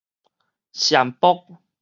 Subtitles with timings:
[0.73, 1.57] 薝蔔